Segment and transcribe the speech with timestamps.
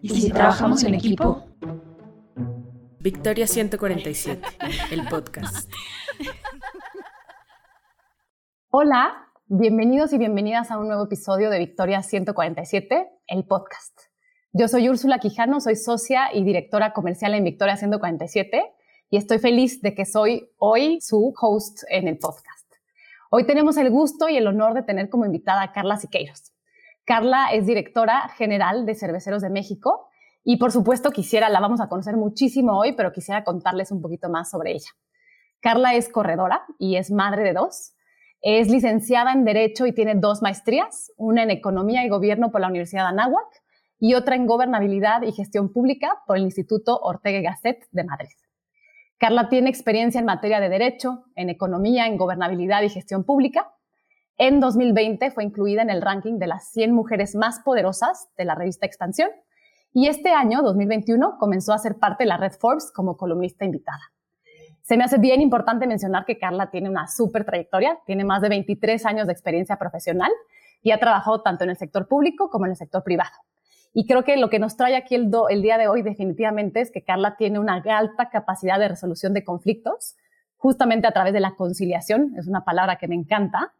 [0.00, 1.44] ¿Y si, trabajamos en equipo?
[2.98, 4.40] Victoria 147,
[4.90, 5.70] el podcast.
[8.70, 14.00] Hola, bienvenidos y bienvenidas a un nuevo episodio de Victoria 147, el podcast.
[14.52, 18.62] Yo soy Úrsula Quijano, soy socia y directora comercial en Victoria 147
[19.10, 22.61] y estoy feliz de que soy hoy su host en el podcast.
[23.34, 26.52] Hoy tenemos el gusto y el honor de tener como invitada a Carla Siqueiros.
[27.06, 30.10] Carla es directora general de Cerveceros de México
[30.44, 34.28] y por supuesto quisiera, la vamos a conocer muchísimo hoy, pero quisiera contarles un poquito
[34.28, 34.90] más sobre ella.
[35.60, 37.94] Carla es corredora y es madre de dos.
[38.42, 42.68] Es licenciada en Derecho y tiene dos maestrías, una en Economía y Gobierno por la
[42.68, 43.62] Universidad de Anáhuac
[43.98, 48.36] y otra en Gobernabilidad y Gestión Pública por el Instituto Ortega y Gasset de Madrid.
[49.22, 53.72] Carla tiene experiencia en materia de derecho, en economía, en gobernabilidad y gestión pública.
[54.36, 58.56] En 2020 fue incluida en el ranking de las 100 mujeres más poderosas de la
[58.56, 59.30] revista Expansión
[59.92, 64.00] y este año, 2021, comenzó a ser parte de la red Forbes como columnista invitada.
[64.82, 68.48] Se me hace bien importante mencionar que Carla tiene una súper trayectoria, tiene más de
[68.48, 70.32] 23 años de experiencia profesional
[70.82, 73.36] y ha trabajado tanto en el sector público como en el sector privado.
[73.94, 75.30] Y creo que lo que nos trae aquí el,
[75.62, 80.16] día de hoy definitivamente es que Carla tiene una alta capacidad de resolución de conflictos,
[80.56, 83.74] justamente a través de la conciliación, es una palabra que me encanta,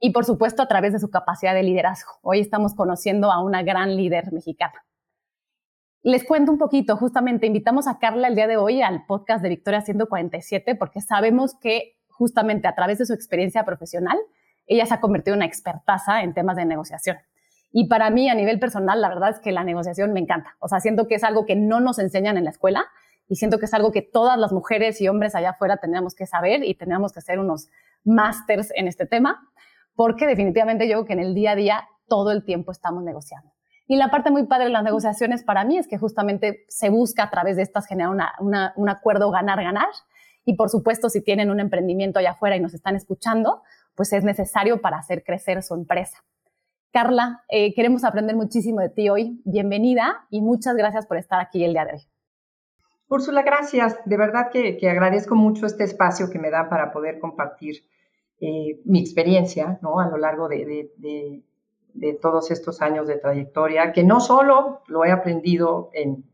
[0.00, 2.12] y por supuesto a través de su capacidad de liderazgo.
[2.22, 4.84] Hoy estamos conociendo a una gran líder mexicana.
[6.02, 9.50] Les cuento un poquito, justamente invitamos a Carla el día de hoy al podcast de
[9.50, 14.16] Victoria 147 porque sabemos que justamente a través de su experiencia profesional,
[14.66, 17.18] ella se ha convertido en una expertaza en temas de negociación.
[17.70, 20.56] Y para mí, a nivel personal, la verdad es que la negociación me encanta.
[20.58, 22.86] O sea, siento que es algo que no nos enseñan en la escuela
[23.28, 26.26] y siento que es algo que todas las mujeres y hombres allá afuera tenemos que
[26.26, 27.68] saber y tenemos que hacer unos
[28.04, 29.48] másters en este tema,
[29.94, 33.52] porque definitivamente yo creo que en el día a día todo el tiempo estamos negociando.
[33.86, 37.24] Y la parte muy padre de las negociaciones para mí es que justamente se busca
[37.24, 39.88] a través de estas generar un acuerdo ganar-ganar.
[40.44, 43.62] Y por supuesto, si tienen un emprendimiento allá afuera y nos están escuchando,
[43.94, 46.18] pues es necesario para hacer crecer su empresa.
[46.90, 49.42] Carla, eh, queremos aprender muchísimo de ti hoy.
[49.44, 52.00] Bienvenida y muchas gracias por estar aquí el día de hoy.
[53.08, 53.98] Úrsula, gracias.
[54.06, 57.84] De verdad que, agradezco mucho este espacio que me da para poder compartir
[58.40, 60.00] eh, mi experiencia ¿no?
[60.00, 61.42] a lo largo de,
[62.22, 66.24] todos estos años de trayectoria, que no solo lo he aprendido en,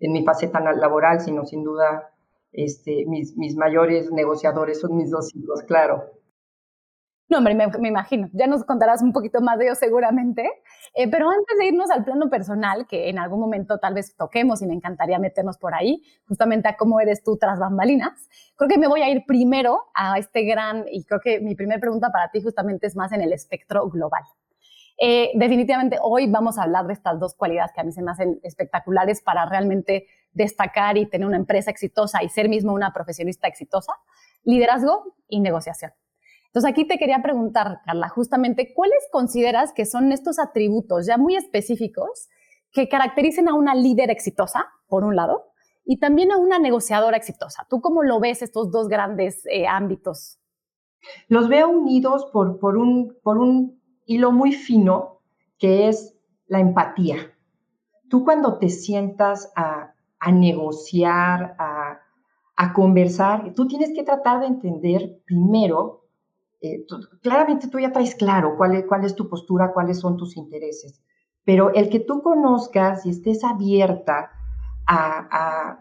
[0.00, 2.10] mi faceta laboral, sino sin duda
[2.52, 6.19] este, mis, mis mayores negociadores son mis dos hijos, claro.
[7.30, 8.28] No, hombre, me, imagino.
[8.32, 10.50] Ya nos contarás un poquito más de ello seguramente.
[10.96, 14.60] Eh, pero antes de irnos al plano personal, que en algún momento tal vez toquemos
[14.62, 18.78] y me encantaría meternos por ahí, justamente a cómo eres tú tras bambalinas, creo que
[18.78, 22.32] me voy a ir primero a este gran, y creo que mi primera pregunta para
[22.32, 24.24] ti justamente es más en el espectro global.
[24.98, 28.10] Eh, definitivamente hoy vamos a hablar de estas dos cualidades que a mí se me
[28.10, 33.46] hacen espectaculares para realmente destacar y tener una empresa exitosa y ser mismo una profesionista
[33.46, 33.92] exitosa,
[34.42, 35.92] liderazgo y negociación.
[36.50, 41.36] Entonces aquí te quería preguntar, Carla, justamente, ¿cuáles consideras que son estos atributos ya muy
[41.36, 42.28] específicos
[42.72, 45.52] que caractericen a una líder exitosa, por un lado,
[45.84, 47.68] y también a una negociadora exitosa?
[47.70, 50.40] ¿Tú cómo lo ves estos dos grandes eh, ámbitos?
[51.28, 55.20] Los veo unidos por, por, un, por un hilo muy fino
[55.56, 56.16] que es
[56.48, 57.32] la empatía.
[58.08, 59.94] Tú cuando te sientas a,
[60.32, 65.99] negociar, a conversar, tú tienes que tratar de entender primero
[66.60, 66.84] eh,
[67.22, 71.00] claramente tú ya traes claro cuál es, cuál es tu postura, cuáles son tus intereses,
[71.44, 74.30] pero el que tú conozcas y estés abierta
[74.86, 75.80] a,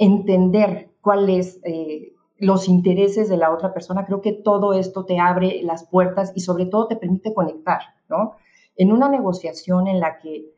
[0.00, 5.60] entender cuáles eh, los intereses de la otra persona, creo que todo esto te abre
[5.64, 8.36] las puertas y sobre todo te permite conectar, ¿no?
[8.76, 10.54] En una negociación en la que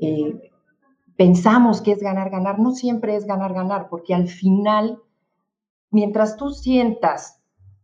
[0.00, 0.50] eh,
[1.16, 5.00] pensamos que es ganar, ganar, no siempre es ganar, ganar, porque al final,
[5.90, 7.39] mientras tú sientas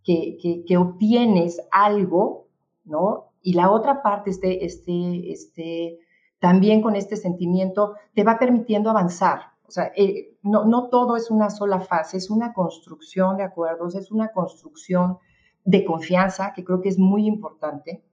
[0.06, 2.47] que, obtienes algo,
[2.85, 3.32] ¿no?
[3.43, 5.99] Y la otra parte esté, esté, esté
[6.38, 9.53] también con este sentimiento, te va permitiendo avanzar.
[9.67, 13.97] O sea, eh, no, no todo es una sola fase, es una construcción de acuerdos,
[13.97, 15.19] es una construcción
[15.64, 18.05] de confianza, que creo que es muy importante,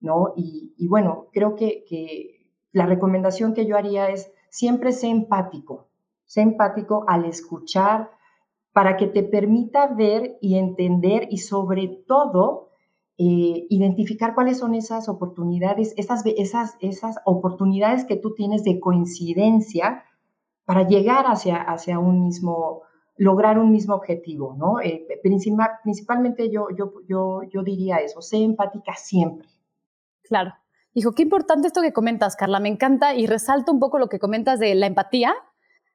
[0.00, 0.32] ¿no?
[0.36, 5.88] Y, y bueno, creo que, que la recomendación que yo haría es siempre sé empático,
[6.24, 8.12] sé empático al escuchar
[8.72, 12.70] para que te permita ver y entender y sobre todo
[13.18, 20.04] eh, identificar cuáles son esas oportunidades, esas, esas, esas oportunidades que tú tienes de coincidencia
[20.64, 22.82] para llegar hacia, hacia un mismo,
[23.16, 24.80] lograr un mismo objetivo, ¿no?
[24.80, 29.48] Eh, principalmente yo, yo, yo, yo diría eso, sé empática siempre.
[30.22, 30.54] Claro.
[30.94, 34.18] Dijo, qué importante esto que comentas, Carla, me encanta y resalto un poco lo que
[34.18, 35.34] comentas de la empatía,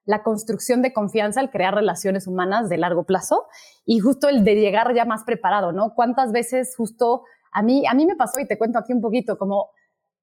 [0.07, 3.45] la construcción de confianza, el crear relaciones humanas de largo plazo
[3.85, 5.93] y justo el de llegar ya más preparado, ¿no?
[5.93, 9.37] ¿Cuántas veces justo a mí, a mí me pasó y te cuento aquí un poquito,
[9.37, 9.69] como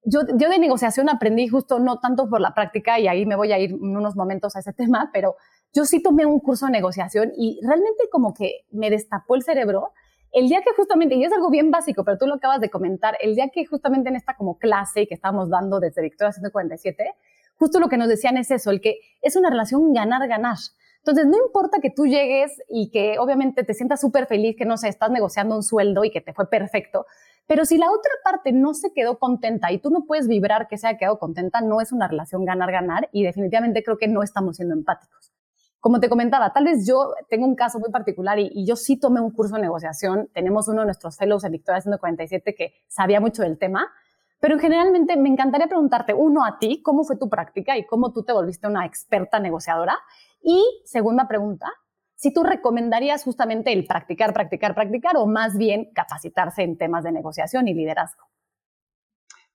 [0.03, 3.53] yo, yo de negociación aprendí justo no tanto por la práctica y ahí me voy
[3.53, 5.37] a ir en unos momentos a ese tema, pero
[5.75, 9.93] yo sí tomé un curso de negociación y realmente como que me destapó el cerebro
[10.33, 13.17] el día que justamente, y es algo bien básico, pero tú lo acabas de comentar,
[13.21, 17.15] el día que justamente en esta como clase que estábamos dando desde Victoria 147,
[17.57, 20.57] justo lo que nos decían es eso, el que es una relación ganar-ganar.
[20.99, 24.77] Entonces, no importa que tú llegues y que obviamente te sientas súper feliz, que no
[24.77, 27.07] sé, estás negociando un sueldo y que te fue perfecto,
[27.47, 30.79] pero si la otra parte no se quedó contenta y tú no puedes vibrar que
[30.79, 34.57] se haya quedado contenta, no es una relación ganar-ganar y definitivamente creo que no estamos
[34.57, 35.35] siendo empáticos
[35.85, 39.21] como te comentaba, tal vez yo tengo un caso muy particular y, yo sí tomé
[39.21, 40.31] un curso de negociación.
[40.33, 43.93] Tenemos uno de nuestros fellows en Victoria 147 que sabía mucho del tema,
[44.45, 48.25] pero generalmente me encantaría preguntarte, uno, a ti, ¿cómo fue tu práctica y cómo tú
[48.25, 49.97] te volviste una experta negociadora?
[50.43, 51.67] Y segunda pregunta,
[52.15, 57.13] si tú recomendarías justamente el practicar, practicar, practicar o más bien capacitarse en temas de
[57.13, 58.25] negociación y liderazgo.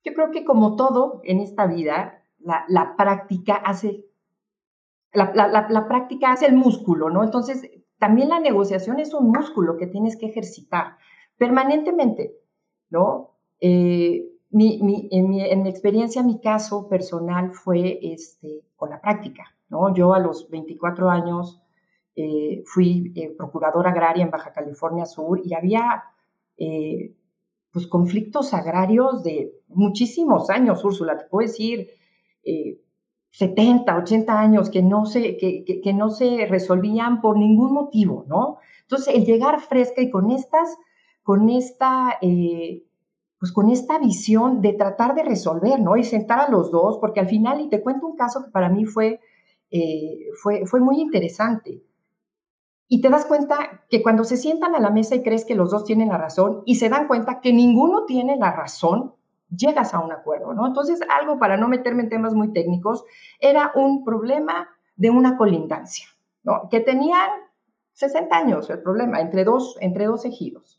[0.04, 4.06] Yo creo que como todo en esta vida, la, la práctica hace
[5.14, 7.24] la, práctica hace el músculo, ¿no?
[7.24, 7.70] Entonces,
[8.00, 10.98] también la negociación es un músculo que tienes que ejercitar
[11.38, 12.34] permanentemente,
[12.90, 13.36] ¿no?
[13.62, 19.94] Eh, en, mi, experiencia, mi caso personal fue este, con la práctica, ¿no?
[19.94, 21.62] Yo a los 24 años
[22.16, 26.04] eh, fui eh, procuradora agraria en Baja California Sur y había
[27.72, 31.88] pues conflictos agrarios de muchísimos años, Úrsula, te puedo decir,
[33.32, 38.58] 70, 80 años que no se, que, que, no se resolvían por ningún motivo, ¿no?
[38.82, 40.76] Entonces, el llegar fresca y con estas,
[41.22, 42.84] con esta, eh,
[43.40, 45.96] pues con esta visión de tratar de resolver, ¿no?
[45.96, 48.70] Y sentar a los dos, porque al final, y te cuento un caso que para
[48.70, 49.22] mí fue,
[49.72, 51.82] eh, fue, fue muy interesante.
[52.90, 55.72] Y te das cuenta que cuando se sientan a la mesa y crees que los
[55.72, 59.14] dos tienen la razón y se dan cuenta que ninguno tiene la razón,
[59.56, 60.68] llegas a un acuerdo, ¿no?
[60.68, 63.06] Entonces, algo para no meterme en temas muy técnicos,
[63.40, 66.08] era un problema de una colindancia,
[66.44, 66.68] ¿no?
[66.70, 67.30] Que tenían
[67.94, 70.79] 60 años el problema, entre dos, entre dos ejidos.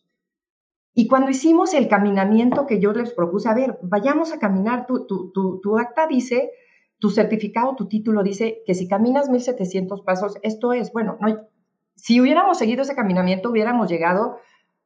[0.92, 5.06] Y cuando hicimos el caminamiento que yo les propuse, a ver, vayamos a caminar, tu,
[5.06, 6.50] tu, tu, tu acta dice,
[6.98, 11.48] tu certificado, tu título dice que si caminas 1700 pasos, esto es, bueno, no,
[11.94, 14.38] si hubiéramos seguido ese caminamiento, hubiéramos llegado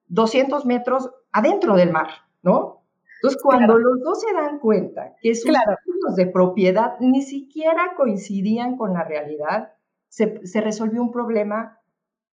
[0.08, 2.08] 200 metros adentro del mar,
[2.42, 2.82] ¿no?
[3.16, 5.78] Entonces, cuando los dos se dan cuenta que sus claro.
[6.14, 9.73] de propiedad ni siquiera coincidían con la realidad,
[10.08, 11.80] se, resolvió un problema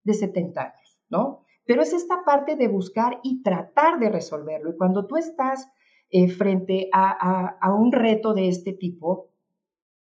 [0.05, 1.44] de 70 años, ¿no?
[1.67, 4.71] Pero es esta parte de buscar y tratar de resolverlo.
[4.71, 5.69] Y cuando tú estás
[6.11, 9.31] eh, frente a, un reto de este tipo,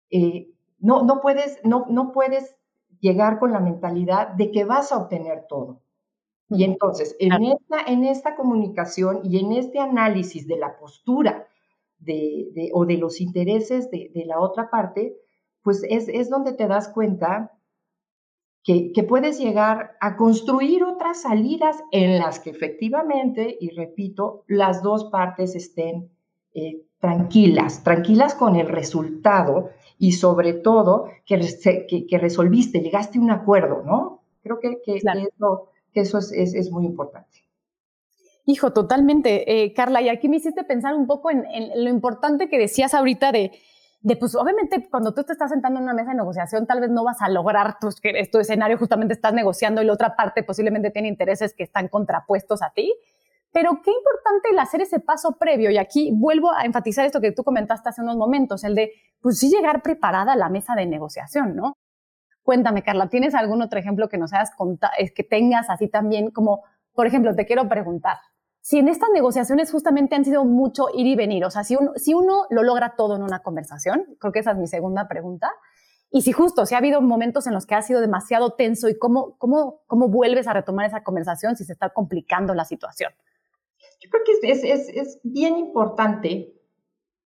[0.10, 2.56] eh, no, no, puedes, no, no puedes
[3.00, 5.82] llegar con la mentalidad de que vas a obtener todo.
[6.50, 11.48] Y entonces, en esta, en esta comunicación y en este análisis de la postura
[12.00, 15.18] de, o de los intereses de, la otra parte,
[15.62, 17.57] pues es, donde te das cuenta
[18.68, 25.06] que, puedes llegar a construir otras salidas en las que efectivamente, y repito, las dos
[25.06, 26.10] partes estén
[26.54, 33.32] eh, tranquilas, tranquilas con el resultado y sobre todo que, que, resolviste, llegaste a un
[33.32, 34.24] acuerdo, ¿no?
[34.44, 37.48] Creo que, que, eso eso es, muy importante.
[38.46, 39.64] Hijo, totalmente.
[39.64, 41.46] Eh, Carla, y aquí me hiciste pensar un poco en,
[41.82, 43.52] lo importante que decías ahorita de,
[44.08, 46.90] de, pues obviamente cuando tú te estás sentando en una mesa de negociación, tal vez
[46.90, 47.90] no vas a lograr tu,
[48.32, 52.62] tu escenario, justamente estás negociando y la otra parte posiblemente tiene intereses que están contrapuestos
[52.62, 52.94] a ti,
[53.52, 55.72] Pero qué importante el hacer ese paso previo.
[55.72, 59.40] Y aquí vuelvo a enfatizar esto que tú comentaste hace unos momentos, el de, pues
[59.40, 61.74] sí llegar preparada a la mesa de negociación, ¿no?
[62.44, 66.64] Cuéntame, Carla, ¿tienes algún otro ejemplo que nos hayas contado, que tengas así también como,
[66.94, 68.18] por ejemplo, te quiero preguntar,
[68.68, 71.94] si en estas negociaciones justamente han sido mucho ir y venir, o sea, si uno,
[71.96, 75.50] si uno lo logra todo en una conversación, creo que esa es mi segunda pregunta,
[76.12, 79.00] y si justo, si ha habido momentos en los que ha sido demasiado tenso y
[79.00, 83.14] cómo, cómo, cómo vuelves a retomar esa conversación si se está complicando la situación.
[84.02, 86.54] Yo creo que es, bien importante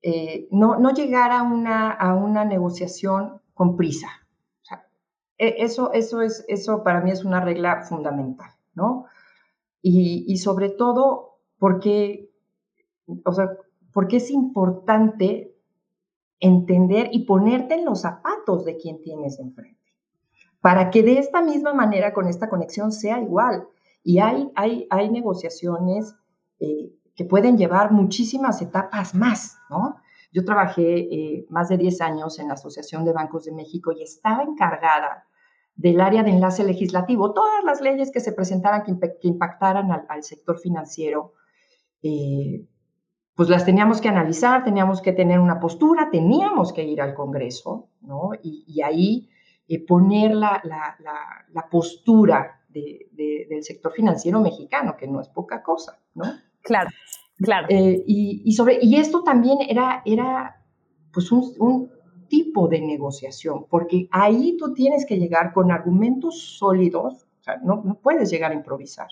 [0.02, 4.09] eh, no, no, llegar a una, a una negociación con prisa.
[5.38, 9.07] E, eso, eso, es, eso para mí es una regla fundamental, ¿no?
[9.80, 11.27] Y sobre todo
[11.58, 12.30] porque,
[13.24, 13.50] o sea,
[13.92, 15.54] porque es importante
[16.40, 19.78] entender y ponerte en los zapatos de quien tienes enfrente,
[20.60, 23.66] para que de esta misma manera, con esta conexión, sea igual.
[24.02, 26.14] Y hay, hay, hay negociaciones
[26.60, 29.96] eh, que pueden llevar muchísimas etapas más, ¿no?
[30.32, 34.02] Yo trabajé eh, más de 10 años en la Asociación de Bancos de México y
[34.02, 35.26] estaba encargada
[35.74, 40.58] del área de enlace legislativo, todas las leyes que se presentaran que, impactaran al, sector
[40.58, 41.34] financiero,
[42.02, 42.66] eh,
[43.34, 47.88] pues las teníamos que analizar, teníamos que tener una postura, teníamos que ir al Congreso,
[48.00, 48.30] ¿no?
[48.42, 49.28] Y, ahí
[49.68, 50.60] eh, poner la,
[51.70, 56.24] postura del sector financiero mexicano, que no es poca cosa, ¿no?
[56.62, 56.90] Claro,
[57.36, 57.68] claro.
[57.70, 60.60] Eh, y, sobre, y esto también era, era
[61.12, 61.90] pues un
[62.28, 67.82] tipo de negociación, porque ahí tú tienes que llegar con argumentos sólidos, o sea, no,
[67.84, 69.08] no puedes llegar a improvisar.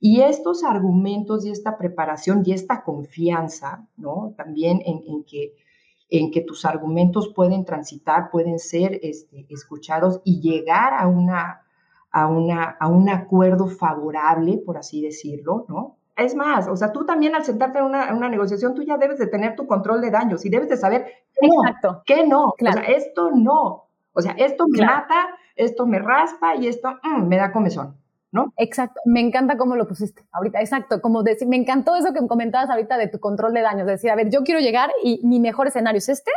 [0.00, 4.34] Y estos argumentos y esta preparación y esta confianza, ¿no?
[4.36, 5.54] También en, en que,
[6.10, 11.62] en que tus argumentos pueden transitar, pueden ser este, escuchados y llegar a, una,
[12.10, 15.96] a, una, a un acuerdo favorable, por así decirlo, ¿no?
[16.16, 19.18] Es más, o sea, tú también al sentarte en una, una, negociación, tú ya debes
[19.18, 21.06] de tener tu control de daños y debes de saber
[21.40, 22.44] qué no, qué no.
[22.50, 23.88] O sea, esto no.
[24.12, 27.96] O sea, esto me mata, esto me raspa y esto mm, me da comezón,
[28.34, 28.52] ¿no?
[28.56, 29.00] Exacto.
[29.04, 30.60] Me encanta cómo lo pusiste ahorita.
[30.60, 31.00] Exacto.
[31.00, 33.86] Como decir, me encantó eso que comentabas ahorita de tu control de daños.
[33.86, 36.32] Decir, a ver, yo quiero llegar y mi mejor escenario es este,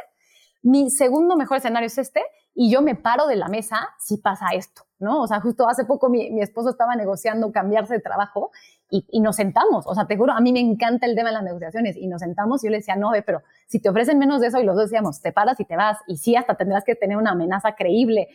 [0.61, 2.21] mi segundo mejor escenario es este,
[2.53, 5.21] y yo me paro de la mesa si pasa esto, ¿no?
[5.21, 8.51] O sea, justo hace poco mi, mi esposo estaba negociando cambiarse de trabajo
[8.89, 9.85] y, nos sentamos.
[9.87, 12.21] O sea, te juro, a mí me encanta el tema de las negociaciones y nos
[12.21, 14.75] sentamos y yo le decía, no, pero si te ofrecen menos de eso y los
[14.75, 17.75] dos decíamos, te paras y te vas y sí, hasta tendrás que tener una amenaza
[17.75, 18.29] creíble.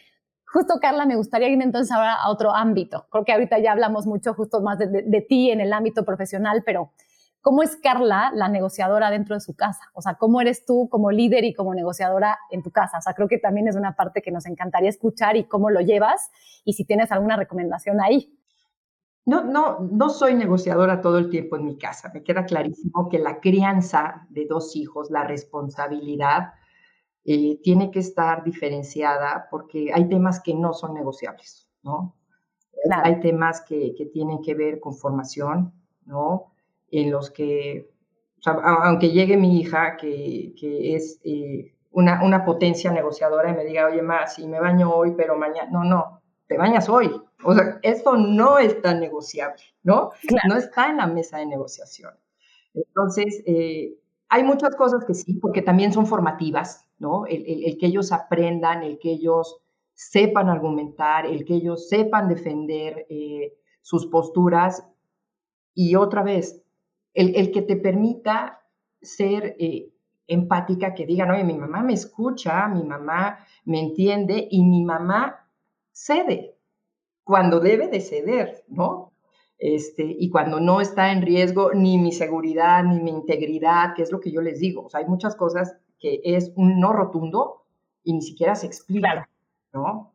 [0.53, 3.07] Justo, Carla, me gustaría ir entonces ahora a otro ámbito.
[3.11, 6.63] Creo que ahorita ya hablamos mucho justo más de, de ti en el ámbito profesional,
[6.67, 6.93] pero
[7.41, 9.81] ¿cómo es Carla la negociadora dentro de su casa?
[9.95, 12.99] O sea, ¿cómo eres tú como líder y como negociadora en tu casa?
[12.99, 15.81] O sea, creo que también es una parte que nos encantaría escuchar y cómo lo
[15.81, 16.31] llevas
[16.67, 18.39] y si tienes alguna recomendación ahí.
[19.25, 22.11] No, no, no soy negociadora todo el tiempo en mi casa.
[22.13, 26.53] Me queda clarísimo que la crianza de dos hijos, la responsabilidad,
[27.25, 32.17] eh, tiene que estar diferenciada porque hay temas que no son negociables, ¿no?
[32.91, 35.73] Hay temas que, tienen que ver con formación,
[36.05, 36.53] ¿no?
[36.91, 37.91] En los que,
[38.45, 40.53] aunque llegue mi hija, que,
[40.95, 45.15] es eh, una, una potencia negociadora y me diga, oye, más, si me baño hoy,
[45.17, 47.11] pero mañana, no, no, te bañas hoy,
[47.45, 50.11] o sea, esto no está negociable, ¿no?
[50.49, 52.13] No está en la mesa de negociación.
[52.75, 53.95] Entonces, eh,
[54.29, 57.27] hay muchas cosas que sí, porque también son formativas, ¿no?
[57.27, 59.59] El, que ellos aprendan, el que ellos
[59.93, 64.87] sepan argumentar, el que ellos sepan defender eh, sus posturas
[65.75, 66.63] y otra vez,
[67.13, 68.63] el, que te permita
[69.01, 69.91] ser eh,
[70.29, 75.51] empática, que digan, oye, mi mamá me escucha, mi mamá me entiende y mi mamá
[75.91, 76.57] cede,
[77.25, 79.13] cuando debe de ceder, ¿no?
[79.59, 84.13] Este, y cuando no está en riesgo ni mi seguridad, ni mi integridad, que es
[84.13, 84.87] lo que yo les digo.
[84.87, 87.63] O hay muchas cosas que es un no rotundo
[88.03, 89.29] y ni siquiera se explica,
[89.73, 90.13] ¿no?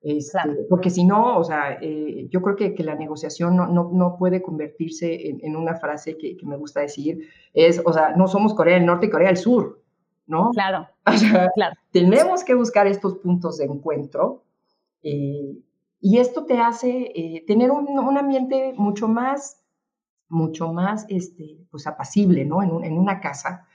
[0.00, 0.52] Este, claro.
[0.68, 4.16] Porque si no, o sea, eh, yo creo que, que la negociación no, no, no,
[4.16, 8.28] puede convertirse en, en una frase que, que, me gusta decir, es, o sea, no
[8.28, 9.82] somos Corea del Norte y Corea del Sur,
[10.26, 10.50] ¿no?
[10.50, 11.74] Claro, o sea, claro.
[11.90, 14.44] Tenemos que buscar estos puntos de encuentro
[15.02, 15.58] eh,
[16.00, 19.62] y esto te hace eh, tener un, ambiente mucho más,
[20.28, 22.62] mucho más este, pues apacible, ¿no?
[22.62, 23.66] En, en, una casa.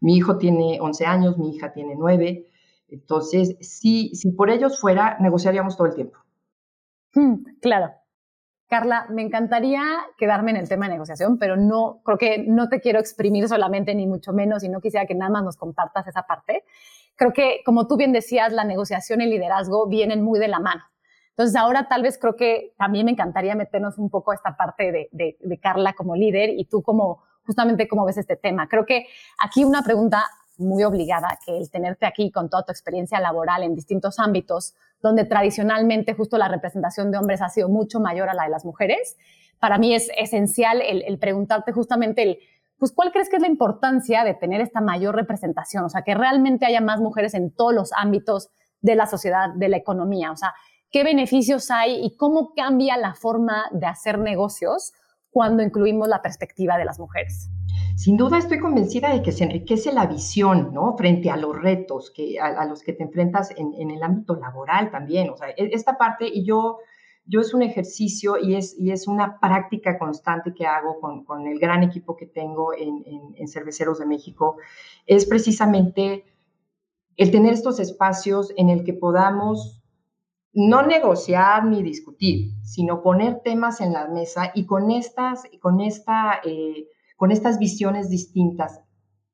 [0.00, 2.46] Mi hijo tiene 11 años, mi hija tiene 9.
[2.88, 6.18] Entonces, si, si por ellos fuera, negociaríamos todo el tiempo.
[7.14, 7.90] Hmm, claro.
[8.68, 9.82] Carla, me encantaría
[10.18, 13.94] quedarme en el tema de negociación, pero no, creo que no te quiero exprimir solamente,
[13.94, 16.64] ni mucho menos, y no quisiera que nada más nos compartas esa parte.
[17.16, 20.60] Creo que, como tú bien decías, la negociación y el liderazgo vienen muy de la
[20.60, 20.82] mano.
[21.38, 25.08] Entonces ahora tal vez creo que también me encantaría meternos un poco a esta parte
[25.12, 28.68] de, Carla como líder y tú como justamente cómo ves este tema.
[28.68, 29.06] Creo que
[29.42, 30.22] aquí una pregunta
[30.58, 35.24] muy obligada, que el tenerte aquí con toda tu experiencia laboral en distintos ámbitos, donde
[35.24, 39.16] tradicionalmente justo la representación de hombres ha sido mucho mayor a la de las mujeres,
[39.60, 42.38] para mí es esencial el, preguntarte justamente el,
[42.78, 45.84] pues, ¿cuál crees que es la importancia de tener esta mayor representación?
[45.84, 48.50] O sea, que realmente haya más mujeres en todos los ámbitos
[48.82, 50.32] de la sociedad, de la economía.
[50.32, 50.54] O sea,
[50.90, 54.92] ¿qué beneficios hay y cómo cambia la forma de hacer negocios
[55.30, 57.50] cuando incluimos la perspectiva de las mujeres?
[57.96, 60.96] Sin duda estoy convencida de que se enriquece la visión, ¿no?
[60.96, 64.90] Frente a los retos que, a, los que te enfrentas en, en, el ámbito laboral
[64.90, 65.30] también.
[65.30, 66.78] O sea, e, esta parte, y yo
[67.28, 71.46] yo es un ejercicio y es, y es una práctica constante que hago con, con
[71.46, 73.04] el gran equipo que tengo en,
[73.36, 74.56] en, Cerveceros de México,
[75.06, 76.24] es precisamente
[77.18, 79.77] el tener estos espacios en el que podamos
[80.58, 86.40] no negociar ni discutir, sino poner temas en la mesa y con estas, con esta,
[86.44, 88.80] eh, con estas visiones distintas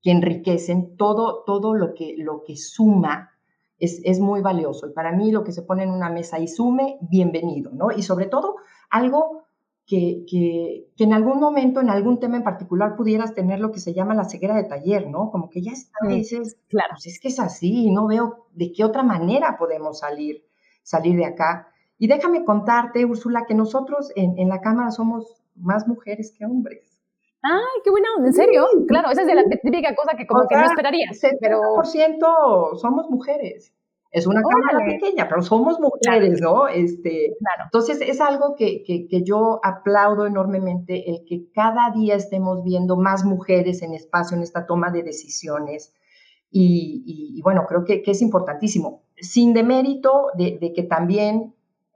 [0.03, 3.31] que enriquecen todo, todo lo, que, lo que suma
[3.79, 4.87] es, muy valioso.
[4.87, 7.91] Y para mí lo que se pone en una mesa y sume, bienvenido, ¿no?
[7.91, 8.57] Y sobre todo
[8.91, 9.45] algo
[9.87, 13.81] que, que, que, en algún momento, en algún tema en particular, pudieras tener lo que
[13.81, 15.31] se llama la ceguera de taller, ¿no?
[15.31, 18.85] Como que ya está, dices, claro, pues es que es así, no veo de qué
[18.85, 20.45] otra manera podemos salir,
[20.85, 21.69] salir de acá.
[21.99, 26.95] Y déjame contarte, Úrsula, que nosotros en, en la Cámara somos más mujeres que hombres.
[27.43, 28.65] ¡Ay, qué buena ¿En serio?
[28.89, 31.21] Claro, esa es de la típica cosa que como que no esperarías.
[31.21, 32.77] 70% pero...
[32.77, 33.75] somos mujeres.
[34.11, 36.69] Es una cámara pequeña, pero somos mujeres, ¿no?
[36.69, 37.65] Este, claro.
[37.65, 42.97] Entonces, es algo que, que, que, yo aplaudo enormemente, el que cada día estemos viendo
[42.97, 45.93] más mujeres en espacio, en esta toma de decisiones.
[46.49, 49.03] Y, y, y bueno, creo que, que, es importantísimo.
[49.17, 51.55] Sin demérito de, de que también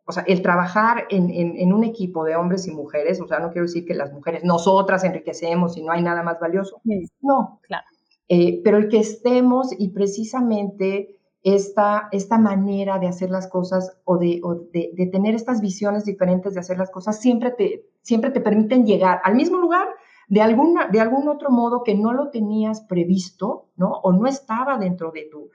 [0.09, 3.51] o sea, el trabajar en, en, un equipo de hombres y mujeres, o sea, no
[3.51, 6.81] quiero decir que las mujeres, nosotras enriquecemos y no hay nada más valioso.
[7.21, 7.85] No, claro.
[8.27, 14.17] Eh, pero el que estemos y precisamente esta, esta manera de hacer las cosas o,
[14.17, 18.31] de, o de, de, tener estas visiones diferentes de hacer las cosas siempre te, siempre
[18.31, 19.89] te permiten llegar al mismo lugar
[20.29, 23.93] de, alguna, de algún otro modo que no lo tenías previsto, ¿no?
[24.03, 25.51] O no estaba dentro de tu,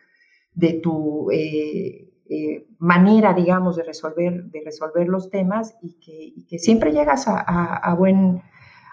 [0.56, 6.92] de tu eh, eh, manera, digamos, de resolver, de resolver los temas y que, siempre
[6.92, 8.42] llegas a, buen,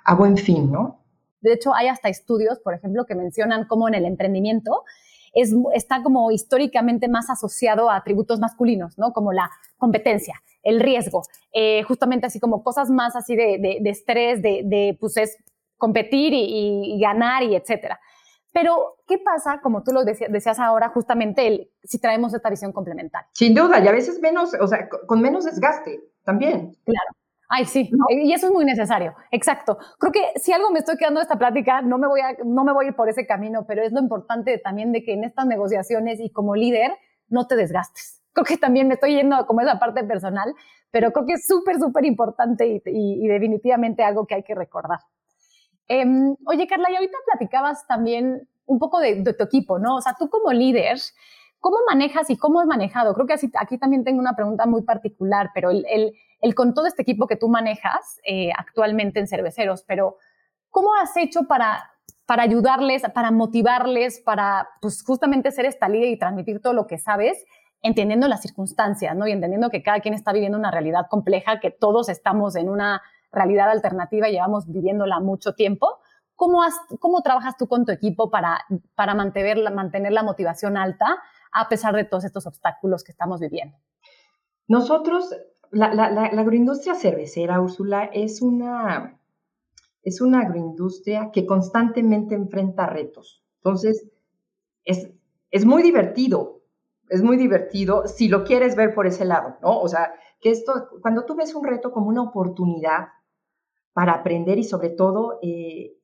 [0.04, 1.04] a buen fin, ¿no?
[1.40, 4.84] De hecho, hay hasta estudios, por ejemplo, que mencionan cómo en el emprendimiento
[5.32, 9.12] es, está como históricamente más asociado a atributos masculinos, ¿no?
[9.12, 14.42] Como la competencia, el riesgo, eh, justamente así como cosas más así de, de, estrés,
[14.42, 15.36] de, de, pues es
[15.76, 18.00] competir y, y ganar y etcétera.
[18.52, 23.28] Pero, ¿qué pasa, como tú lo decías, ahora, justamente, el, si traemos esta visión complementaria?
[23.32, 26.76] Sin duda, y a veces menos, o sea, con menos desgaste también.
[26.84, 27.10] Claro.
[27.52, 29.76] Ay, sí, y eso es muy necesario, exacto.
[29.98, 32.62] Creo que si algo me estoy quedando de esta plática, no me voy a, no
[32.62, 35.24] me voy a ir por ese camino, pero es lo importante también de que en
[35.24, 36.92] estas negociaciones y como líder
[37.28, 38.22] no te desgastes.
[38.32, 40.54] Creo que también me estoy yendo como esa parte personal,
[40.92, 45.00] pero creo que es súper, súper importante y, y definitivamente algo que hay que recordar.
[45.92, 49.96] Em, oye, Carla, y ahorita platicabas también un poco de, tu equipo, ¿no?
[49.96, 50.98] O sea, tú como líder,
[51.58, 53.12] ¿cómo manejas y cómo has manejado?
[53.12, 55.84] Creo que así, aquí también tengo una pregunta muy particular, pero el,
[56.42, 60.16] el, con todo este equipo que tú manejas eh, actualmente en cerveceros, pero
[60.70, 61.90] ¿cómo has hecho para,
[62.24, 66.98] para ayudarles, para motivarles, para pues justamente ser esta líder y transmitir todo lo que
[66.98, 67.44] sabes?
[67.82, 69.26] entendiendo las circunstancias, ¿no?
[69.26, 73.00] Y entendiendo que cada quien está viviendo una realidad compleja, que todos estamos en una
[73.32, 75.98] realidad alternativa llevamos viviéndola mucho tiempo.
[76.34, 78.64] ¿Cómo, has, ¿Cómo trabajas tú con tu equipo para,
[79.14, 81.18] mantener, la motivación alta
[81.52, 83.76] a pesar de todos estos obstáculos que estamos viviendo?
[84.66, 85.34] Nosotros,
[85.70, 89.20] la, la, la, agroindustria cervecera, Úrsula, es una,
[90.02, 93.42] es una agroindustria que constantemente enfrenta retos.
[93.56, 94.08] Entonces,
[94.84, 95.10] es,
[95.50, 96.62] es muy divertido,
[97.08, 99.80] es muy divertido si lo quieres ver por ese lado, ¿no?
[99.80, 103.08] O sea, que esto, cuando tú ves un reto como una oportunidad,
[103.92, 105.96] para aprender y sobre todo eh,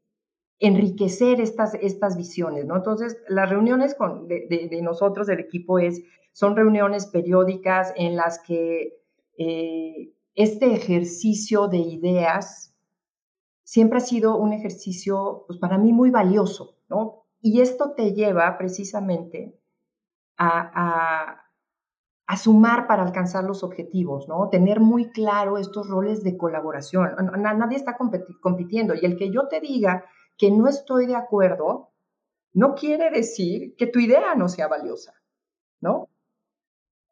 [0.59, 2.77] enriquecer estas, estas visiones, ¿no?
[2.77, 8.95] Entonces, las reuniones con, de, nosotros, del equipo, es, son reuniones periódicas en las que
[9.39, 12.75] eh, este ejercicio de ideas
[13.65, 17.27] siempre ha sido un ejercicio, pues para mí, muy valioso, ¿no?
[17.41, 19.59] Y esto te lleva precisamente
[20.37, 21.46] a, a
[22.35, 24.49] sumar para alcanzar los objetivos, ¿no?
[24.49, 27.15] Tener muy claro estos roles de colaboración.
[27.39, 30.05] Nadie está compitiendo y el que yo te diga
[30.37, 31.93] que no estoy de acuerdo
[32.53, 35.13] no quiere decir que tu idea no sea valiosa,
[35.81, 36.09] ¿no?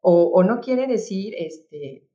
[0.01, 2.07] O, no quiere decir este,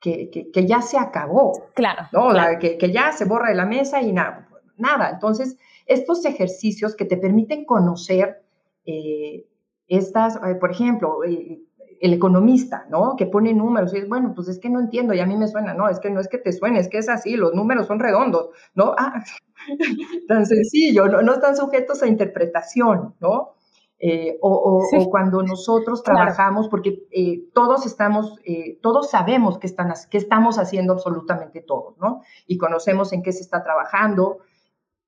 [0.00, 1.52] que, que, ya se acabó.
[1.74, 2.02] Claro.
[2.12, 2.32] ¿no?
[2.58, 4.48] que, que, ya se borra de la mesa y nada.
[4.76, 5.10] nada.
[5.10, 8.42] Entonces, estos ejercicios que te permiten conocer
[8.84, 9.46] eh,
[9.86, 11.62] estas, eh, por ejemplo, eh,
[12.00, 13.14] el economista, ¿no?
[13.16, 15.48] Que pone números y es, bueno, pues es que no entiendo y a mí me
[15.48, 17.86] suena, no, es que no es que te suene, es que es así, los números
[17.86, 18.94] son redondos, ¿no?
[18.98, 19.22] Ah,
[20.28, 23.54] tan sencillo, no, no están sujetos a interpretación, ¿no?
[24.02, 30.16] Eh, o, cuando nosotros trabajamos, porque eh, todos estamos, eh, todos sabemos que, están, que
[30.16, 32.22] estamos haciendo absolutamente todos, ¿no?
[32.46, 34.38] Y conocemos en qué se está trabajando,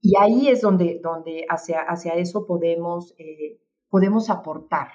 [0.03, 3.15] y ahí es donde, donde hacia, hacia eso podemos,
[3.89, 4.89] podemos aportar,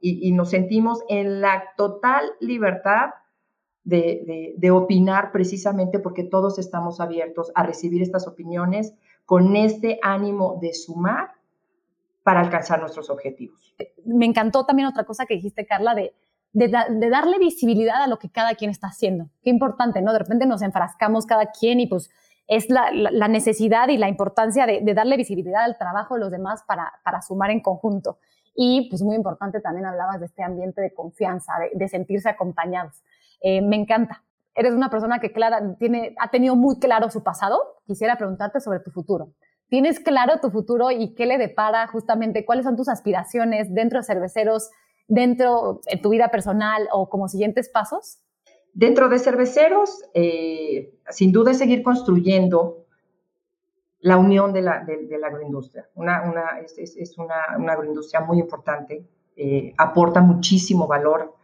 [0.00, 3.10] Y, nos sentimos en la total libertad
[3.84, 10.74] de, opinar precisamente porque todos estamos abiertos a recibir estas opiniones con este ánimo de
[10.74, 11.32] sumar
[12.22, 13.74] para alcanzar nuestros objetivos.
[14.04, 16.14] Me encantó también otra cosa que dijiste, Carla, de,
[16.52, 19.28] darle visibilidad a lo que cada quien está haciendo.
[19.42, 20.12] Qué importante, ¿no?
[20.12, 22.10] De repente nos enfrascamos cada quien y pues
[22.46, 27.22] es la, necesidad y la importancia de, darle visibilidad al trabajo de los demás para,
[27.22, 28.18] sumar en conjunto.
[28.54, 33.02] Y pues muy importante también hablabas de este ambiente de confianza, de, sentirse acompañados.
[33.40, 34.22] Eh, me encanta.
[34.54, 37.58] Eres una persona que clara, tiene, ha tenido muy claro su pasado.
[37.86, 39.32] Quisiera preguntarte sobre tu futuro.
[39.68, 42.44] ¿Tienes claro tu futuro y qué le depara justamente?
[42.44, 44.70] ¿Cuáles son tus aspiraciones dentro de cerveceros,
[45.08, 48.18] dentro de tu vida personal o como siguientes pasos?
[48.72, 52.83] Dentro de cerveceros, eh, sin duda es seguir construyendo
[54.04, 55.88] la unión de la, de, la agroindustria.
[55.94, 61.34] Una, una, es, es una, una, agroindustria muy importante, eh, aporta muchísimo valor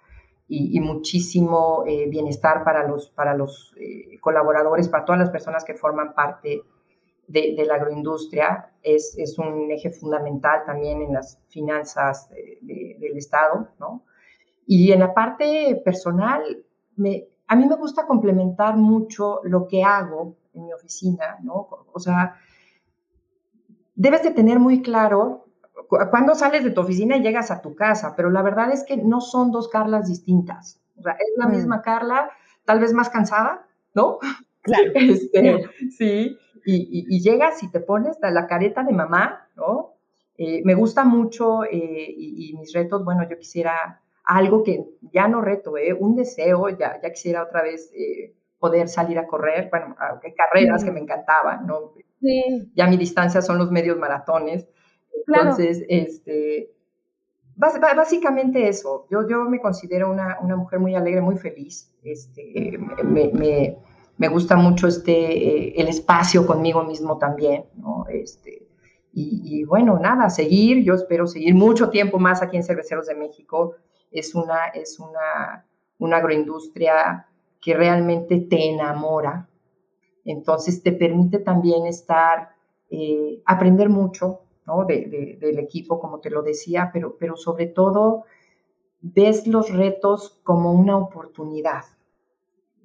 [0.46, 3.74] y, muchísimo eh, bienestar para los, para los
[4.20, 6.62] colaboradores, para todas las personas que forman parte
[7.28, 12.28] de, la agroindustria es, es, un eje fundamental también en las finanzas
[12.60, 14.04] del Estado, ¿no?
[14.66, 16.42] Y en la parte personal,
[16.96, 21.68] me, a mí me gusta complementar mucho lo que hago en mi oficina, ¿no?
[21.92, 22.36] O sea,
[24.00, 25.46] debes de tener muy claro
[26.10, 28.96] cuando sales de tu oficina y llegas a tu casa, pero la verdad es que
[28.96, 30.80] no son dos Carlas distintas.
[30.98, 31.50] O sea, es la mm.
[31.50, 32.30] misma Carla,
[32.64, 34.18] tal vez más cansada, ¿no?
[34.62, 34.92] Claro.
[34.94, 35.64] Este,
[35.96, 39.94] sí y, llegas y te pones la careta de mamá, ¿no?
[40.36, 45.40] Eh, me gusta mucho eh, y, mis retos, bueno, yo quisiera algo que ya no
[45.40, 45.92] reto, ¿eh?
[45.92, 49.96] un deseo, ya, ya quisiera otra vez eh, poder salir a correr, bueno,
[50.36, 51.92] carreras que me encantaban, ¿no?
[52.20, 52.70] Sí.
[52.74, 54.68] Ya mi distancia son los medios maratones,
[55.26, 56.70] entonces, este,
[57.56, 63.28] básicamente eso, yo, yo me considero una, una mujer muy alegre, muy feliz, este, me,
[63.32, 63.76] me
[64.20, 68.04] me gusta mucho este, eh, el espacio conmigo mismo también, ¿no?
[68.06, 68.68] Este,
[69.14, 73.76] y, bueno, nada, seguir, yo espero seguir mucho tiempo más aquí en Cerveceros de México.
[74.10, 75.66] Es una, es una,
[75.98, 77.26] una agroindustria
[77.62, 79.48] que realmente te enamora.
[80.24, 82.50] Entonces te permite también estar,
[82.90, 84.84] eh, aprender mucho ¿no?
[84.84, 88.24] de, del equipo, como te lo decía, pero, pero sobre todo
[89.00, 91.84] ves los retos como una oportunidad.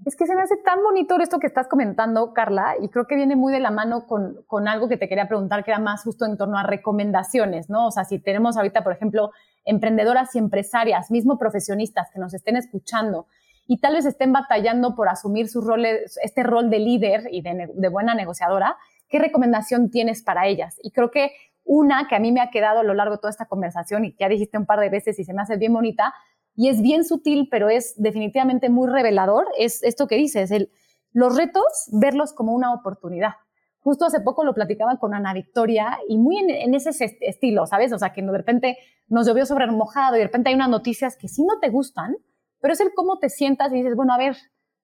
[0.06, 3.16] Es que se me hace tan bonito esto que estás comentando, Carla, y creo que
[3.16, 6.04] viene muy de la mano con, con, algo que te quería preguntar, que era más
[6.04, 7.88] justo en torno a recomendaciones, ¿no?
[7.88, 9.32] O sea, si tenemos ahorita, por ejemplo,
[9.64, 13.28] emprendedoras y empresarias, mismo profesionistas que nos estén escuchando
[13.68, 17.90] y tal vez estén batallando por asumir su rol, este rol de líder y de,
[17.90, 18.78] buena negociadora,
[19.10, 20.78] ¿qué recomendación tienes para ellas?
[20.84, 21.32] Y creo que
[21.64, 24.12] una que a mí me ha quedado a lo largo de toda esta conversación y
[24.12, 26.14] que ya dijiste un par de veces y se me hace bien bonita,
[26.56, 30.70] y es bien sutil, pero es definitivamente muy revelador, es esto que dices, el,
[31.12, 33.32] los retos, verlos como una oportunidad.
[33.80, 37.94] Justo hace poco lo platicaba con Ana Victoria y muy en, ese estilo, ¿sabes?
[37.94, 41.18] O sea, que de repente nos llovió sobre mojado y de repente hay unas noticias
[41.18, 42.16] que sí no te gustan,
[42.60, 44.36] pero es el cómo te sientas y dices, bueno, a ver,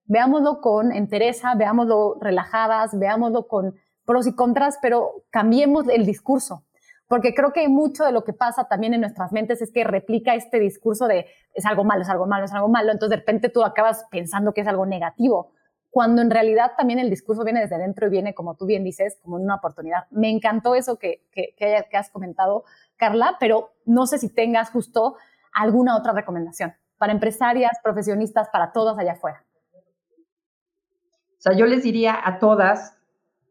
[0.05, 6.63] veámoslo con entereza, veámoslo relajadas, veámoslo con pros y contras, pero cambiemos el discurso
[7.11, 10.33] porque creo que mucho de lo que pasa también en nuestras mentes es que replica
[10.33, 13.49] este discurso de es algo malo, es algo malo, es algo malo, entonces de repente
[13.49, 15.51] tú acabas pensando que es algo negativo,
[15.89, 19.19] cuando en realidad también el discurso viene desde dentro y viene, como tú bien dices,
[19.21, 20.05] como una oportunidad.
[20.09, 22.63] Me encantó eso que, que, que has comentado,
[22.95, 25.17] Carla, pero no sé si tengas justo
[25.51, 29.43] alguna otra recomendación para empresarias, profesionistas, para todas allá afuera.
[31.31, 32.95] O sea, yo les diría a todas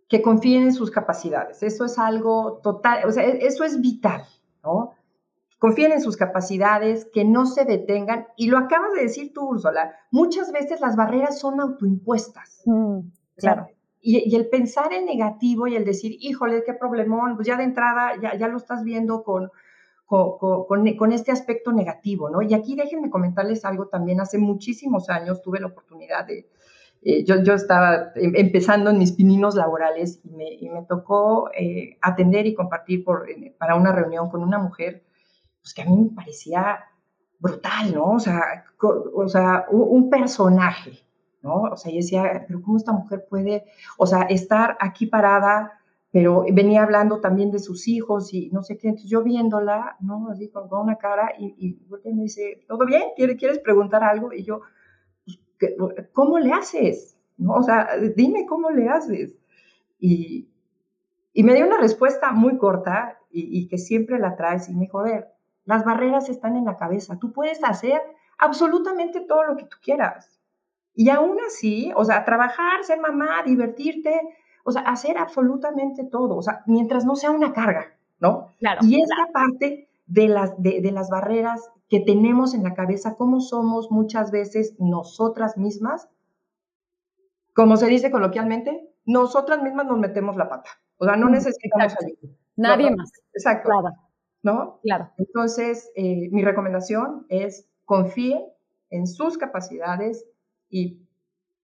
[0.08, 1.60] que confíen en sus capacidades.
[1.64, 4.22] Eso es algo total, o sea, e-, eso es vital,
[4.62, 4.92] ¿no?
[5.58, 8.28] Confíen en sus capacidades, que no se detengan.
[8.36, 12.62] Y lo acabas de decir tú, Úrsula, muchas veces las barreras son autoimpuestas.
[12.66, 13.00] Mm,
[13.36, 13.66] claro.
[14.00, 18.12] y, el pensar en negativo y el decir, híjole, qué problemón, pues ya de entrada
[18.22, 19.50] ya, ya lo estás viendo con,
[20.10, 22.42] con, este aspecto negativo, ¿no?
[22.42, 24.20] Y aquí déjenme comentarles algo también.
[24.20, 26.50] Hace muchísimos años tuve la oportunidad de,
[27.02, 31.50] eh, yo, yo, estaba em, empezando en mis pininos laborales y me, y me tocó
[31.56, 35.04] eh, atender y compartir por, para una reunión con una mujer,
[35.62, 36.86] pues que a mí me parecía
[37.38, 38.14] brutal, ¿no?
[38.14, 38.64] O sea,
[39.14, 41.04] o sea un personaje,
[41.40, 41.62] ¿no?
[41.62, 43.64] O sea, yo decía, pero ¿cómo esta mujer puede,
[43.96, 45.79] o sea, estar aquí parada
[46.12, 50.28] pero venía hablando también de sus hijos y no sé qué, entonces yo viéndola, ¿no?
[50.30, 53.02] Así con, una cara y, y me dice, ¿todo bien?
[53.16, 54.32] ¿Quieres, preguntar algo?
[54.32, 54.60] Y yo,
[55.24, 57.16] pues, ¿cómo le haces?
[57.36, 57.54] ¿No?
[57.54, 59.36] O sea, dime cómo le haces.
[60.00, 60.48] Y,
[61.32, 64.98] y me dio una respuesta muy corta y, que siempre la traes y me dijo,
[64.98, 65.28] a ver,
[65.64, 68.02] las barreras están en la cabeza, tú puedes hacer
[68.38, 70.40] absolutamente todo lo que tú quieras.
[70.94, 74.20] Y aún así, o sea, trabajar, ser mamá, divertirte,
[74.70, 78.52] o sea, hacer absolutamente todo, o sea, mientras no sea una carga, ¿no?
[78.58, 78.80] Claro.
[78.82, 83.40] Y esta parte de las, de, de, las barreras que tenemos en la cabeza, cómo
[83.40, 86.08] somos muchas veces nosotras mismas,
[87.54, 90.70] como se dice coloquialmente, nosotras mismas nos metemos la pata.
[90.98, 92.34] O sea, no necesitamos ayuda.
[92.56, 93.10] Nadie más.
[93.34, 93.70] Exacto.
[93.70, 93.96] Claro.
[94.42, 94.78] ¿No?
[94.82, 95.10] Claro.
[95.18, 98.40] Entonces, eh, mi recomendación es confíe
[98.90, 100.26] en sus capacidades
[100.68, 101.00] y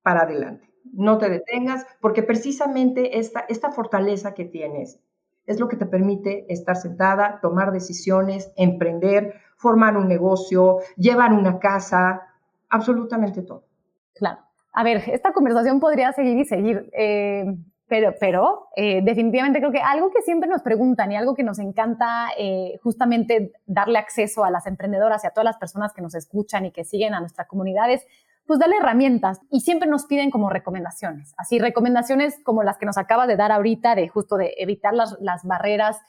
[0.01, 4.99] para adelante no te detengas, porque precisamente esta, esta fortaleza que tienes
[5.45, 11.59] es lo que te permite estar sentada, tomar decisiones, emprender, formar un negocio, llevar una
[11.59, 12.21] casa,
[12.69, 13.65] absolutamente todo.
[14.13, 14.39] Claro.
[14.73, 17.45] A ver, esta conversación podría seguir y seguir, eh,
[17.87, 21.59] pero, pero eh, definitivamente creo que algo que siempre nos preguntan y algo que nos
[21.59, 26.15] encanta eh, justamente darle acceso a las emprendedoras y a todas las personas que nos
[26.15, 28.05] escuchan y que siguen a nuestra comunidad es
[28.45, 32.97] pues dale herramientas y siempre nos piden como recomendaciones, así recomendaciones como las que nos
[32.97, 35.99] acaba de dar ahorita de justo de evitar las, las barreras,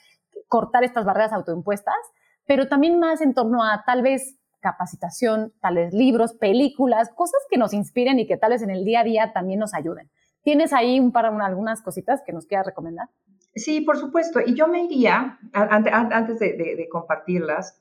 [0.48, 1.94] cortar estas barreras autoimpuestas,
[2.46, 7.58] pero también más en torno a tal vez capacitación, tal vez libros, películas, cosas que
[7.58, 10.10] nos inspiren y que tal vez en el día a día también nos ayuden.
[10.42, 13.08] ¿Tienes ahí un par, algunas cositas que nos quieras recomendar?
[13.54, 14.40] Sí, por supuesto.
[14.44, 17.80] Y yo me iría, antes de compartirlas,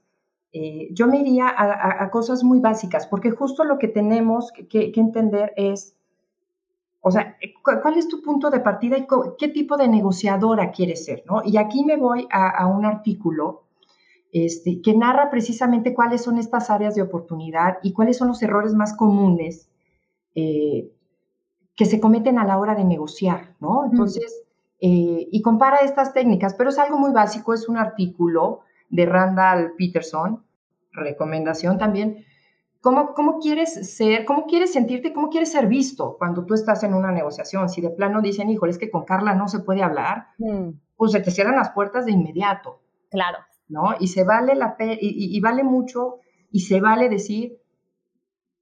[0.58, 5.52] eh, yo me iría a, cosas muy básicas, porque justo lo que tenemos que, entender
[5.58, 5.98] es,
[7.02, 9.06] o sea, ¿cuál es tu punto de partida y
[9.38, 11.26] qué tipo de negociadora quieres ser?
[11.26, 11.42] ¿no?
[11.44, 13.64] Y aquí me voy a, un artículo
[14.32, 18.74] este, que narra precisamente cuáles son estas áreas de oportunidad y cuáles son los errores
[18.74, 19.70] más comunes
[20.36, 20.90] eh,
[21.76, 23.84] que se cometen a la hora de negociar, ¿no?
[23.92, 24.44] Entonces,
[24.80, 29.74] eh, y compara estas técnicas, pero es algo muy básico, es un artículo de Randall
[29.78, 30.45] Peterson,
[30.96, 32.26] recomendación también.
[32.82, 36.94] ¿Cómo, ¿Cómo quieres ser, cómo quieres sentirte, cómo quieres ser visto cuando tú estás en
[36.94, 37.68] una negociación?
[37.70, 40.70] Si de plano dicen, híjole, es que con Carla no se puede hablar, mm.
[40.96, 42.82] pues se te cierran las puertas de inmediato.
[43.10, 43.40] Claro.
[43.68, 43.96] ¿No?
[44.00, 46.20] Y se vale la y, y vale mucho
[46.52, 47.58] y se vale decir,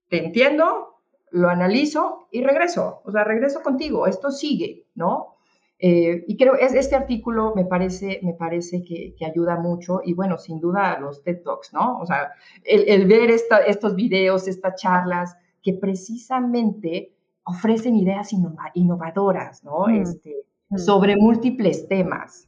[0.09, 0.93] te entiendo,
[1.31, 3.01] lo analizo y regreso.
[3.03, 5.32] O sea, regreso contigo, esto sigue, ¿no?
[5.79, 10.37] Eh, y creo, es, este artículo me parece, me parece que, ayuda mucho y bueno,
[10.37, 11.99] sin duda los TED Talks, ¿no?
[11.99, 12.31] O sea,
[12.63, 18.31] el, ver estos videos, estas charlas que precisamente ofrecen ideas
[18.73, 19.87] innovadoras, ¿no?
[19.87, 20.77] Mm, este, mm.
[20.77, 22.47] Sobre múltiples temas.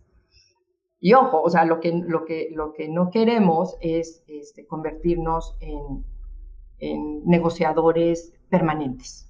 [1.01, 5.55] Y ojo, o sea, lo que, lo que, lo que no queremos es este, convertirnos
[5.59, 6.05] en,
[6.79, 9.25] en negociadores permanentes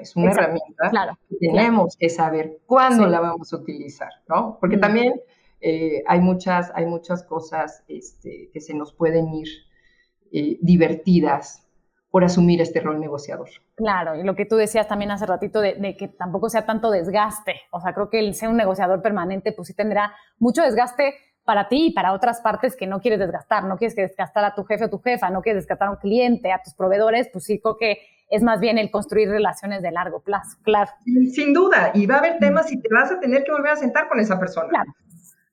[0.00, 4.58] es una herramienta que tenemos que saber cuándo la vamos a utilizar, ¿no?
[4.60, 4.80] Porque mm.
[4.80, 5.20] también
[5.60, 9.48] eh, hay, muchas, hay muchas cosas este, que se nos pueden ir
[10.32, 11.66] eh, divertidas
[12.10, 13.48] por asumir este rol negociador.
[13.74, 17.60] Claro, y lo que tú decías también hace ratito de, que tampoco sea tanto desgaste.
[17.70, 21.68] O sea, creo que el ser un negociador permanente, pues sí tendrá mucho desgaste para
[21.68, 23.64] ti y para otras partes que no quieres desgastar.
[23.64, 26.52] No quieres desgastar a tu jefe o tu jefa, no quieres desgastar a un cliente,
[26.52, 27.98] a tus proveedores, pues sí creo que
[28.30, 30.90] es más bien el construir relaciones de largo plazo, claro.
[31.32, 33.76] Sin duda, y va a haber temas y te vas a tener que volver a
[33.76, 34.68] sentar con esa persona.
[34.68, 34.92] Claro,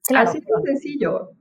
[0.07, 0.29] claro.
[0.29, 1.31] Así de sencillo.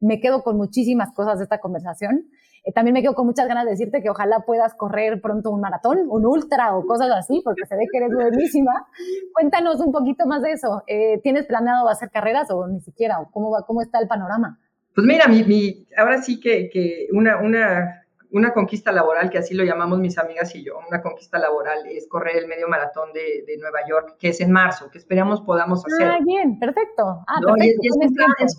[0.00, 2.26] Me quedo con muchísimas cosas de esta conversación.
[2.64, 5.60] Eh, también me quedo con muchas ganas de decirte que ojalá puedas correr pronto un
[5.60, 8.86] maratón, un ultra o cosas así, porque se ve que eres buenísima.
[9.32, 10.82] Cuéntanos un poquito más de eso.
[10.86, 13.18] Eh, ¿Tienes planeado hacer carreras o ni siquiera?
[13.32, 14.58] ¿Cómo, va, cómo está el panorama?
[14.94, 19.64] Pues mira, mi, ahora sí que, que una, una una conquista laboral, que así lo
[19.64, 23.80] llamamos mis amigas y yo, una conquista laboral es correr el medio maratón de, Nueva
[23.88, 26.08] York, que es en marzo, que esperamos podamos hacer.
[26.08, 27.24] Ah, bien, perfecto.
[27.26, 27.80] Ah, perfecto.
[27.82, 28.14] es, un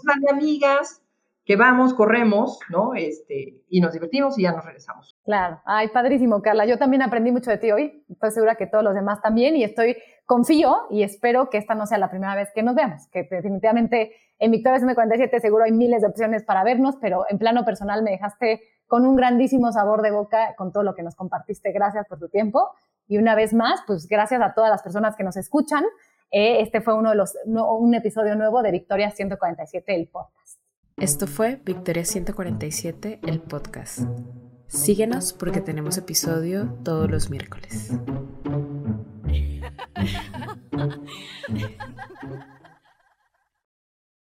[0.05, 1.01] plan, de amigas
[1.43, 2.93] que vamos, corremos, ¿no?
[2.93, 5.17] Este, y nos divertimos y ya nos regresamos.
[5.23, 6.65] Claro, ay, padrísimo, Carla.
[6.65, 8.05] Yo también aprendí mucho de ti hoy.
[8.09, 9.97] Estoy segura que todos los demás también y estoy,
[10.31, 14.13] confío y espero que esta no sea la primera vez que nos veamos, que definitivamente
[14.39, 18.11] en Victoria 147 seguro hay miles de opciones para vernos, pero en plano personal me
[18.11, 21.71] dejaste con un grandísimo sabor de boca con todo lo que nos compartiste.
[21.71, 22.71] Gracias por tu tiempo.
[23.07, 25.85] Y una vez más, pues gracias a todas las personas que nos escuchan.
[26.29, 30.59] Eh, este fue uno de los, un episodio nuevo de Victoria 147, el podcast.
[30.97, 33.99] Esto fue Victoria 147, el podcast.
[34.67, 37.93] Síguenos porque tenemos episodio todos los miércoles.